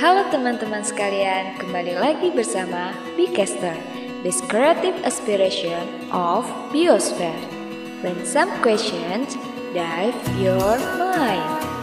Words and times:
Halo 0.00 0.24
teman-teman 0.32 0.80
sekalian, 0.80 1.60
kembali 1.60 2.00
lagi 2.00 2.32
bersama 2.32 2.96
Bcaster, 3.20 3.76
this 4.24 4.40
creative 4.48 4.96
aspiration 5.04 5.84
of 6.08 6.48
Biosphere. 6.72 7.36
When 8.00 8.16
some 8.24 8.48
questions 8.64 9.36
dive 9.76 10.16
your 10.40 10.80
mind. 10.96 11.79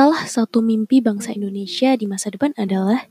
Salah 0.00 0.24
satu 0.24 0.64
mimpi 0.64 1.04
bangsa 1.04 1.36
Indonesia 1.36 1.92
di 1.92 2.08
masa 2.08 2.32
depan 2.32 2.56
adalah 2.56 3.04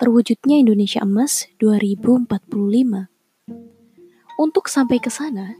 terwujudnya 0.00 0.64
Indonesia 0.64 1.04
Emas 1.04 1.44
2045. 1.60 2.48
Untuk 4.40 4.64
sampai 4.64 4.96
ke 4.96 5.12
sana, 5.12 5.52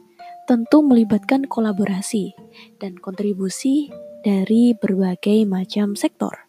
tentu 0.48 0.80
melibatkan 0.80 1.44
kolaborasi 1.44 2.32
dan 2.80 2.96
kontribusi 2.96 3.92
dari 4.24 4.72
berbagai 4.72 5.44
macam 5.44 5.92
sektor. 5.92 6.48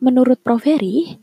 Menurut 0.00 0.40
Prof. 0.40 0.64
Heri, 0.64 1.20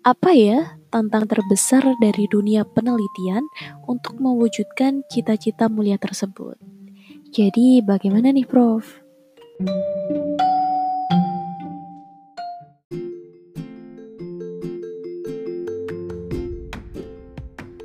apa 0.00 0.32
ya 0.32 0.80
tantangan 0.88 1.28
terbesar 1.28 1.84
dari 2.00 2.24
dunia 2.24 2.64
penelitian 2.64 3.44
untuk 3.84 4.16
mewujudkan 4.16 5.04
cita-cita 5.12 5.68
mulia 5.68 6.00
tersebut? 6.00 6.56
Jadi 7.28 7.84
bagaimana 7.84 8.32
nih 8.32 8.48
Prof? 8.48 9.04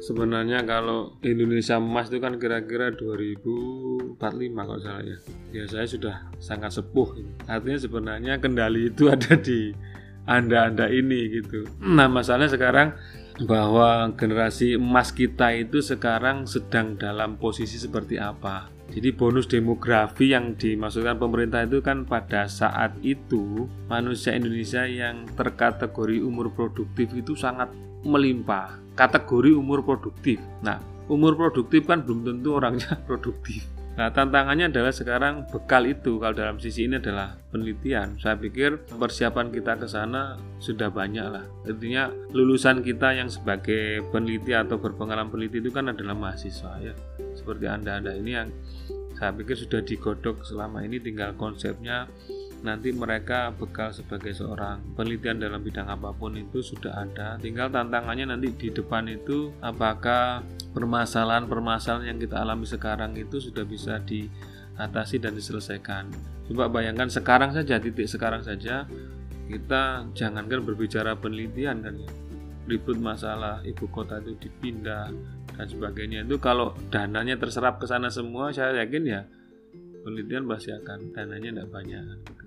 Sebenarnya 0.09 0.65
kalau 0.65 1.13
Indonesia 1.21 1.77
emas 1.77 2.09
itu 2.09 2.17
kan 2.17 2.41
kira-kira 2.41 2.89
2045 2.97 4.17
kalau 4.57 4.81
salah 4.81 5.05
ya. 5.05 5.17
Ya 5.53 5.63
saya 5.69 5.85
sudah 5.85 6.15
sangat 6.41 6.73
sepuh 6.73 7.13
artinya 7.45 7.77
sebenarnya 7.77 8.41
kendali 8.41 8.89
itu 8.89 9.05
ada 9.13 9.37
di 9.37 9.69
anda-anda 10.25 10.89
ini 10.89 11.41
gitu. 11.41 11.69
Nah 11.85 12.09
masalahnya 12.09 12.49
sekarang 12.49 12.97
bahwa 13.45 14.11
generasi 14.17 14.75
emas 14.75 15.13
kita 15.13 15.53
itu 15.55 15.79
sekarang 15.79 16.49
sedang 16.49 16.97
dalam 16.97 17.37
posisi 17.37 17.77
seperti 17.77 18.17
apa. 18.17 18.67
Jadi 18.89 19.13
bonus 19.13 19.45
demografi 19.45 20.33
yang 20.33 20.57
dimaksudkan 20.57 21.21
pemerintah 21.21 21.61
itu 21.61 21.85
kan 21.85 22.09
pada 22.09 22.49
saat 22.49 22.97
itu 23.05 23.69
manusia 23.85 24.33
Indonesia 24.33 24.81
yang 24.89 25.29
terkategori 25.37 26.25
umur 26.25 26.49
produktif 26.49 27.13
itu 27.13 27.37
sangat 27.37 27.69
melimpah 28.01 28.88
kategori 28.99 29.55
umur 29.55 29.87
produktif. 29.87 30.43
Nah, 30.59 30.83
umur 31.07 31.39
produktif 31.39 31.87
kan 31.87 32.03
belum 32.03 32.27
tentu 32.27 32.59
orangnya 32.59 32.99
produktif. 33.07 33.63
Nah, 33.95 34.15
tantangannya 34.15 34.71
adalah 34.71 34.95
sekarang 34.95 35.43
bekal 35.51 35.83
itu 35.83 36.23
kalau 36.23 36.31
dalam 36.31 36.55
sisi 36.55 36.87
ini 36.87 37.03
adalah 37.03 37.35
penelitian. 37.51 38.15
Saya 38.15 38.39
pikir 38.39 38.87
persiapan 38.95 39.51
kita 39.51 39.75
ke 39.75 39.91
sana 39.91 40.39
sudah 40.63 40.87
banyak 40.87 41.27
lah. 41.27 41.43
Artinya 41.67 42.07
lulusan 42.31 42.79
kita 42.79 43.19
yang 43.19 43.27
sebagai 43.27 44.07
peneliti 44.07 44.55
atau 44.55 44.79
berpengalaman 44.79 45.27
peneliti 45.27 45.59
itu 45.59 45.71
kan 45.75 45.91
adalah 45.91 46.15
mahasiswa 46.15 46.79
ya. 46.79 46.95
Seperti 47.35 47.67
Anda-anda 47.67 48.15
ini 48.15 48.31
yang 48.31 48.47
saya 49.19 49.35
pikir 49.35 49.59
sudah 49.59 49.83
digodok 49.83 50.47
selama 50.47 50.79
ini 50.87 51.03
tinggal 51.03 51.35
konsepnya 51.35 52.07
nanti 52.59 52.91
mereka 52.91 53.55
bekal 53.55 53.95
sebagai 53.95 54.35
seorang 54.35 54.83
penelitian 54.95 55.39
dalam 55.39 55.63
bidang 55.63 55.87
apa 55.87 56.11
pun 56.11 56.35
itu 56.35 56.59
sudah 56.59 57.07
ada. 57.07 57.39
Tinggal 57.39 57.71
tantangannya 57.71 58.35
nanti 58.35 58.51
di 58.51 58.69
depan 58.71 59.07
itu 59.07 59.55
apakah 59.63 60.43
permasalahan-permasalahan 60.75 62.15
yang 62.15 62.19
kita 62.19 62.43
alami 62.43 62.67
sekarang 62.67 63.15
itu 63.15 63.39
sudah 63.39 63.63
bisa 63.63 64.03
diatasi 64.03 65.23
dan 65.23 65.33
diselesaikan. 65.35 66.11
Coba 66.51 66.67
bayangkan 66.67 67.07
sekarang 67.07 67.55
saja 67.55 67.79
titik 67.79 68.09
sekarang 68.09 68.43
saja 68.43 68.83
kita 69.49 70.05
jangankan 70.13 70.61
berbicara 70.61 71.17
penelitian 71.17 71.81
kan 71.81 71.95
ribut 72.69 73.01
masalah 73.01 73.65
ibu 73.65 73.89
kota 73.89 74.21
itu 74.21 74.37
dipindah 74.37 75.09
dan 75.57 75.65
sebagainya. 75.65 76.27
Itu 76.27 76.37
kalau 76.37 76.77
dananya 76.93 77.39
terserap 77.39 77.81
ke 77.81 77.89
sana 77.89 78.11
semua 78.13 78.53
saya 78.53 78.85
yakin 78.85 79.03
ya 79.07 79.21
penelitian 80.03 80.47
pasti 80.47 80.71
akan 80.71 81.11
dananya 81.11 81.49
tidak 81.55 81.69
banyak 81.69 82.38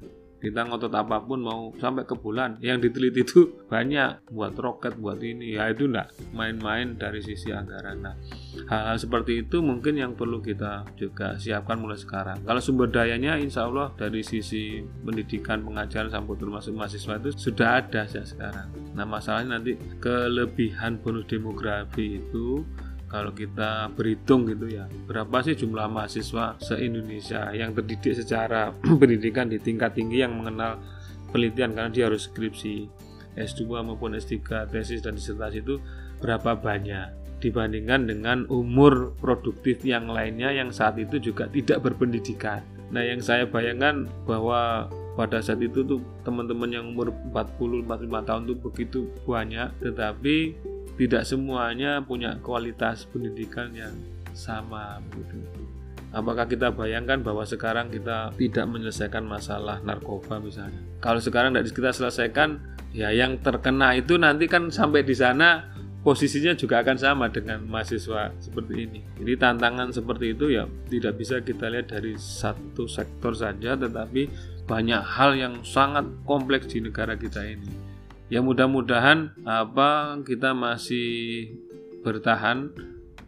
kita 0.42 0.66
ngotot 0.66 0.90
apa 0.90 1.22
pun 1.22 1.38
mau 1.38 1.70
sampai 1.78 2.02
ke 2.02 2.18
bulan 2.18 2.58
yang 2.58 2.82
diteliti 2.82 3.22
itu 3.22 3.40
banyak 3.72 4.26
buat 4.26 4.58
roket 4.58 4.98
buat 4.98 5.22
ini. 5.22 5.54
Ya 5.54 5.70
itu 5.70 5.86
enggak 5.86 6.10
main-main 6.34 6.98
dari 6.98 7.22
sisi 7.22 7.54
anggaran. 7.54 8.02
Nah 8.02 8.18
hal-hal 8.66 8.98
seperti 8.98 9.46
itu 9.46 9.62
mungkin 9.62 9.94
yang 9.94 10.18
perlu 10.18 10.42
kita 10.42 10.82
juga 10.98 11.38
siapkan 11.38 11.78
mulai 11.78 11.96
sekarang. 11.96 12.42
Kalau 12.42 12.58
sumber 12.58 12.90
dayanya 12.90 13.38
insya 13.38 13.70
Allah 13.70 13.94
dari 13.94 14.26
sisi 14.26 14.82
pendidikan 14.82 15.62
pengajaran 15.62 16.10
sampai 16.10 16.34
termasuk 16.34 16.74
mahasiswa 16.74 17.14
itu 17.22 17.30
sudah 17.38 17.78
ada 17.78 18.02
sejak 18.10 18.26
sekarang. 18.26 18.68
Nah 18.98 19.06
masalahnya 19.06 19.62
nanti 19.62 19.78
kelebihan 20.02 20.98
bonus 20.98 21.30
demografi 21.30 22.18
itu 22.18 22.66
kalau 23.12 23.36
kita 23.36 23.92
berhitung 23.92 24.48
gitu 24.48 24.72
ya 24.72 24.88
berapa 25.04 25.44
sih 25.44 25.52
jumlah 25.52 25.84
mahasiswa 25.92 26.56
se-Indonesia 26.56 27.52
yang 27.52 27.76
terdidik 27.76 28.16
secara 28.16 28.72
pendidikan 29.00 29.52
di 29.52 29.60
tingkat 29.60 29.92
tinggi 29.92 30.24
yang 30.24 30.32
mengenal 30.32 30.80
penelitian 31.28 31.76
karena 31.76 31.92
dia 31.92 32.04
harus 32.08 32.32
skripsi 32.32 32.88
S2 33.36 33.84
maupun 33.84 34.16
S3 34.16 34.68
tesis 34.72 35.04
dan 35.04 35.20
disertasi 35.20 35.60
itu 35.60 35.76
berapa 36.24 36.56
banyak 36.56 37.22
dibandingkan 37.44 38.08
dengan 38.08 38.38
umur 38.48 39.12
produktif 39.18 39.82
yang 39.84 40.08
lainnya 40.08 40.54
yang 40.54 40.70
saat 40.70 40.94
itu 40.94 41.18
juga 41.18 41.50
tidak 41.50 41.82
berpendidikan. 41.82 42.62
Nah, 42.94 43.02
yang 43.02 43.18
saya 43.18 43.50
bayangkan 43.50 44.06
bahwa 44.28 44.86
pada 45.18 45.42
saat 45.42 45.60
itu 45.60 45.82
tuh 45.82 46.00
teman-teman 46.22 46.70
yang 46.70 46.84
umur 46.94 47.12
40 47.34 47.84
45 47.84 48.28
tahun 48.28 48.42
tuh 48.48 48.58
begitu 48.64 49.00
banyak 49.28 49.68
tetapi 49.84 50.56
tidak 50.96 51.24
semuanya 51.24 52.04
punya 52.04 52.36
kualitas 52.44 53.08
pendidikan 53.08 53.72
yang 53.72 53.94
sama 54.36 55.00
begitu. 55.12 55.64
Apakah 56.12 56.44
kita 56.44 56.68
bayangkan 56.68 57.24
bahwa 57.24 57.40
sekarang 57.48 57.88
kita 57.88 58.36
tidak 58.36 58.66
menyelesaikan 58.68 59.24
masalah 59.24 59.80
narkoba 59.80 60.36
misalnya? 60.44 60.76
Kalau 61.00 61.24
sekarang 61.24 61.56
tidak 61.56 61.72
kita 61.72 61.88
selesaikan, 61.88 62.60
ya 62.92 63.08
yang 63.08 63.40
terkena 63.40 63.96
itu 63.96 64.20
nanti 64.20 64.44
kan 64.44 64.68
sampai 64.68 65.08
di 65.08 65.16
sana 65.16 65.72
posisinya 66.04 66.52
juga 66.52 66.84
akan 66.84 66.96
sama 67.00 67.32
dengan 67.32 67.64
mahasiswa 67.64 68.28
seperti 68.44 68.74
ini. 68.84 69.00
Jadi 69.24 69.32
tantangan 69.40 69.88
seperti 69.88 70.36
itu 70.36 70.52
ya 70.52 70.68
tidak 70.92 71.16
bisa 71.16 71.40
kita 71.40 71.72
lihat 71.72 71.88
dari 71.88 72.12
satu 72.20 72.84
sektor 72.84 73.32
saja, 73.32 73.72
tetapi 73.72 74.28
banyak 74.68 75.00
hal 75.00 75.32
yang 75.32 75.64
sangat 75.64 76.04
kompleks 76.28 76.68
di 76.68 76.84
negara 76.84 77.16
kita 77.16 77.40
ini 77.40 77.91
ya 78.32 78.40
mudah-mudahan 78.40 79.36
apa 79.44 80.16
kita 80.24 80.56
masih 80.56 81.52
bertahan 82.00 82.72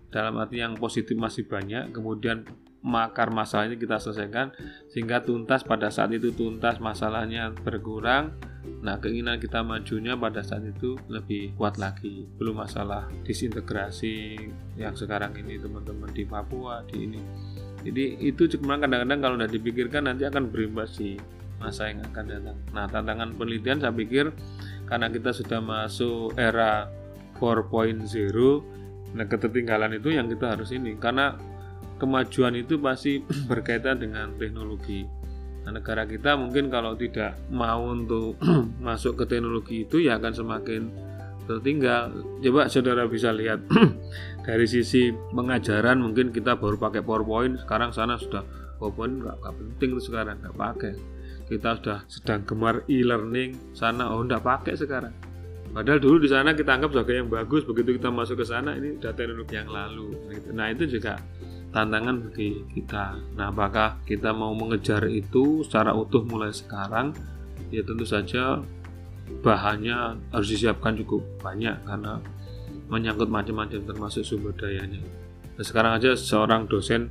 dalam 0.08 0.40
arti 0.40 0.64
yang 0.64 0.80
positif 0.80 1.12
masih 1.12 1.44
banyak 1.44 1.92
kemudian 1.92 2.48
makar 2.80 3.28
masalahnya 3.28 3.76
kita 3.76 4.00
selesaikan 4.00 4.56
sehingga 4.88 5.20
tuntas 5.20 5.60
pada 5.60 5.92
saat 5.92 6.16
itu 6.16 6.32
tuntas 6.32 6.80
masalahnya 6.80 7.52
berkurang 7.52 8.32
nah 8.80 8.96
keinginan 8.96 9.36
kita 9.36 9.60
majunya 9.60 10.16
pada 10.16 10.40
saat 10.40 10.64
itu 10.64 10.96
lebih 11.08 11.52
kuat 11.56 11.76
lagi. 11.76 12.24
Belum 12.40 12.64
masalah 12.64 13.08
disintegrasi 13.24 14.40
yang 14.80 14.96
sekarang 14.96 15.36
ini 15.36 15.60
teman-teman 15.60 16.08
di 16.12 16.24
Papua 16.24 16.80
di 16.88 17.04
ini. 17.04 17.20
Jadi 17.84 18.24
itu 18.24 18.48
cuma 18.56 18.80
kadang-kadang 18.80 19.20
kalau 19.20 19.36
tidak 19.36 19.52
dipikirkan 19.52 20.08
nanti 20.08 20.24
akan 20.24 20.48
berimbas 20.48 20.96
di 20.96 21.20
masa 21.60 21.92
yang 21.92 22.00
akan 22.08 22.24
datang. 22.28 22.56
Nah 22.72 22.84
tantangan 22.88 23.36
penelitian 23.36 23.80
saya 23.80 23.92
pikir 23.92 24.32
karena 24.84 25.08
kita 25.08 25.32
sudah 25.32 25.60
masuk 25.64 26.36
era 26.36 26.88
4.0 27.38 28.04
nah 29.14 29.30
ketertinggalan 29.30 29.94
itu 29.94 30.10
yang 30.10 30.26
kita 30.26 30.58
harus 30.58 30.74
ini. 30.74 30.98
Karena 30.98 31.38
kemajuan 32.02 32.58
itu 32.58 32.76
pasti 32.82 33.22
berkaitan 33.50 34.02
dengan 34.02 34.34
teknologi. 34.34 35.06
Nah, 35.64 35.80
negara 35.80 36.04
kita 36.04 36.36
mungkin 36.36 36.68
kalau 36.68 36.92
tidak 36.98 37.38
mau 37.48 37.88
untuk 37.88 38.36
masuk 38.86 39.22
ke 39.22 39.24
teknologi 39.24 39.86
itu 39.86 40.02
ya 40.02 40.18
akan 40.18 40.32
semakin 40.34 40.82
tertinggal. 41.46 42.10
Coba 42.42 42.66
saudara 42.68 43.06
bisa 43.06 43.30
lihat 43.32 43.64
dari 44.46 44.66
sisi 44.66 45.14
pengajaran 45.32 46.02
mungkin 46.02 46.34
kita 46.34 46.58
baru 46.58 46.76
pakai 46.76 47.00
PowerPoint 47.00 47.64
sekarang 47.64 47.94
sana 47.94 48.18
sudah 48.18 48.44
PowerPoint 48.76 49.24
nggak 49.24 49.38
penting 49.40 49.96
sekarang 50.02 50.36
nggak 50.42 50.56
pakai 50.56 50.92
kita 51.54 51.78
sudah 51.78 51.98
sedang 52.10 52.42
gemar 52.42 52.82
e-learning. 52.90 53.74
Sana 53.76 54.10
oh 54.10 54.20
enggak 54.20 54.42
pakai 54.42 54.74
sekarang. 54.74 55.14
Padahal 55.74 55.98
dulu 55.98 56.22
di 56.22 56.30
sana 56.30 56.54
kita 56.54 56.74
anggap 56.74 56.94
sebagai 56.94 57.14
yang 57.18 57.30
bagus. 57.30 57.62
Begitu 57.66 57.98
kita 57.98 58.10
masuk 58.10 58.42
ke 58.42 58.46
sana 58.46 58.78
ini 58.78 58.98
sudah 58.98 59.14
teknologi 59.14 59.54
yang 59.58 59.70
lalu. 59.70 60.14
Nah 60.54 60.70
itu 60.70 60.86
juga 60.86 61.18
tantangan 61.74 62.30
bagi 62.30 62.62
kita. 62.74 63.18
Nah 63.34 63.50
apakah 63.50 63.98
kita 64.06 64.30
mau 64.30 64.54
mengejar 64.54 65.06
itu 65.10 65.66
secara 65.66 65.90
utuh 65.90 66.22
mulai 66.22 66.54
sekarang? 66.54 67.10
Ya 67.74 67.82
tentu 67.82 68.06
saja 68.06 68.62
bahannya 69.42 70.20
harus 70.30 70.48
disiapkan 70.52 70.94
cukup 71.00 71.26
banyak 71.42 71.74
karena 71.82 72.22
menyangkut 72.86 73.26
macam-macam 73.26 73.80
termasuk 73.82 74.22
sumber 74.22 74.54
dayanya. 74.54 75.00
Nah, 75.54 75.64
sekarang 75.64 75.98
aja 75.98 76.14
seorang 76.14 76.66
dosen 76.70 77.10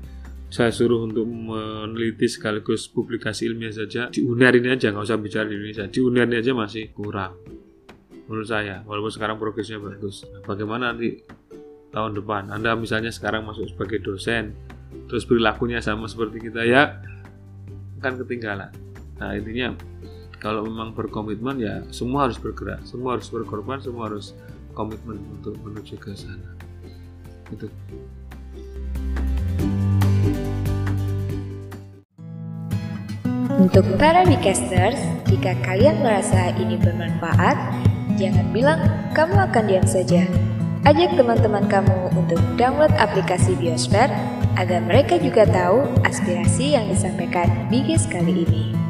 saya 0.54 0.70
suruh 0.70 1.10
untuk 1.10 1.26
meneliti 1.26 2.30
sekaligus 2.30 2.86
publikasi 2.86 3.50
ilmiah 3.50 3.74
saja. 3.74 4.14
Di 4.14 4.22
UNER 4.22 4.62
ini 4.62 4.70
aja 4.70 4.94
nggak 4.94 5.02
usah 5.02 5.18
bicara 5.18 5.50
di 5.50 5.58
Indonesia. 5.58 5.90
Di 5.90 5.98
UNER 5.98 6.30
ini 6.30 6.38
aja 6.46 6.54
masih 6.54 6.94
kurang 6.94 7.42
menurut 8.30 8.46
saya. 8.46 8.86
Walaupun 8.86 9.10
sekarang 9.10 9.42
progresnya 9.42 9.82
bagus. 9.82 10.22
Nah, 10.30 10.46
bagaimana 10.46 10.94
nanti 10.94 11.26
tahun 11.90 12.22
depan? 12.22 12.54
Anda 12.54 12.78
misalnya 12.78 13.10
sekarang 13.10 13.50
masuk 13.50 13.66
sebagai 13.74 14.06
dosen 14.06 14.54
terus 15.10 15.26
perilakunya 15.26 15.82
sama 15.82 16.06
seperti 16.06 16.38
kita 16.46 16.62
ya 16.70 17.02
kan 17.98 18.14
ketinggalan. 18.22 18.70
Nah 19.18 19.34
intinya 19.34 19.74
kalau 20.38 20.70
memang 20.70 20.94
berkomitmen 20.94 21.58
ya 21.58 21.82
semua 21.90 22.30
harus 22.30 22.38
bergerak. 22.38 22.86
Semua 22.86 23.18
harus 23.18 23.26
berkorban 23.26 23.82
semua 23.82 24.06
harus 24.06 24.38
komitmen 24.78 25.18
untuk 25.34 25.58
menuju 25.66 25.98
ke 25.98 26.14
sana. 26.14 26.54
Itu 27.50 27.74
Untuk 33.64 33.96
para 33.96 34.28
Bicasters, 34.28 35.00
jika 35.32 35.56
kalian 35.64 36.04
merasa 36.04 36.52
ini 36.60 36.76
bermanfaat, 36.76 37.56
jangan 38.20 38.52
bilang 38.52 38.84
kamu 39.16 39.40
akan 39.40 39.64
diam 39.72 39.88
saja. 39.88 40.28
Ajak 40.84 41.16
teman-teman 41.16 41.72
kamu 41.72 42.12
untuk 42.12 42.44
download 42.60 42.92
aplikasi 43.00 43.56
Biosfer 43.56 44.12
agar 44.60 44.84
mereka 44.84 45.16
juga 45.16 45.48
tahu 45.48 45.88
aspirasi 46.04 46.76
yang 46.76 46.92
disampaikan 46.92 47.48
Bigis 47.72 48.04
kali 48.04 48.44
ini. 48.44 48.83